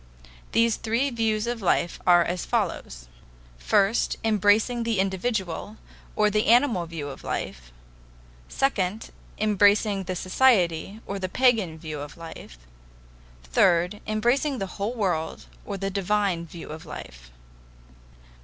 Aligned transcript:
These 0.51 0.77
three 0.77 1.11
views 1.11 1.45
of 1.45 1.61
life 1.61 1.99
are 2.07 2.23
as 2.23 2.43
follows: 2.43 3.07
First, 3.59 4.17
embracing 4.23 4.81
the 4.81 4.97
individual, 4.99 5.77
or 6.15 6.31
the 6.31 6.47
animal 6.47 6.87
view 6.87 7.09
of 7.09 7.23
life; 7.23 7.71
second, 8.49 9.11
embracing 9.37 10.05
the 10.05 10.15
society, 10.15 11.01
or 11.05 11.19
the 11.19 11.29
pagan 11.29 11.77
view 11.77 11.99
of 11.99 12.17
life; 12.17 12.57
third, 13.43 14.01
embracing 14.07 14.57
the 14.57 14.81
whole 14.81 14.95
world, 14.95 15.45
or 15.65 15.77
the 15.77 15.91
divine 15.91 16.47
view 16.47 16.69
of 16.69 16.83
life. 16.87 17.29